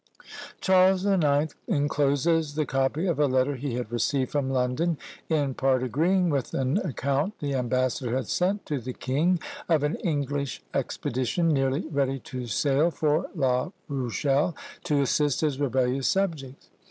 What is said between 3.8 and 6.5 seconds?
received from London, in part agreeing